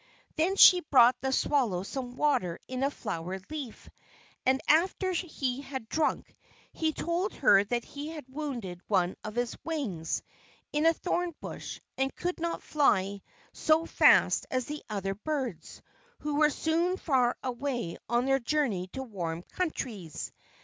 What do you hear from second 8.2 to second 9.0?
wounded